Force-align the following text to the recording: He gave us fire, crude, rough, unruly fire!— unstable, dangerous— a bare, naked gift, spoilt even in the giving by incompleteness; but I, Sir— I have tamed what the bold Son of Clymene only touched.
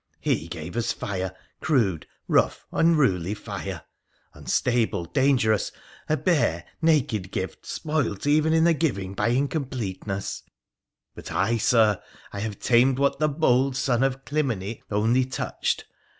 He 0.19 0.47
gave 0.47 0.75
us 0.75 0.91
fire, 0.91 1.31
crude, 1.59 2.07
rough, 2.27 2.65
unruly 2.71 3.35
fire!— 3.35 3.83
unstable, 4.33 5.05
dangerous— 5.05 5.71
a 6.09 6.17
bare, 6.17 6.65
naked 6.81 7.31
gift, 7.31 7.67
spoilt 7.67 8.25
even 8.25 8.51
in 8.51 8.63
the 8.63 8.73
giving 8.73 9.13
by 9.13 9.27
incompleteness; 9.27 10.41
but 11.13 11.31
I, 11.31 11.57
Sir— 11.57 12.01
I 12.33 12.39
have 12.39 12.57
tamed 12.57 12.97
what 12.97 13.19
the 13.19 13.29
bold 13.29 13.75
Son 13.75 14.01
of 14.01 14.25
Clymene 14.25 14.81
only 14.89 15.23
touched. 15.23 15.85